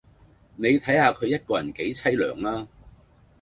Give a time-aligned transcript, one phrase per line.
[0.55, 2.67] 你睇下佢一個人幾淒涼呀